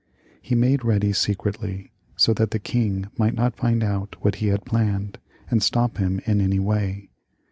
[0.41, 4.65] He made ready secretly, so that the king might not find out what he had
[4.65, 7.11] planned, and stop him in any way.